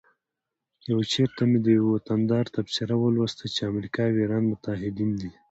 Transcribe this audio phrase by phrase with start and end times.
[0.91, 5.29] یو چیرته مې د یوه وطندار تبصره ولوسته چې امریکا او ایران متعهدین دي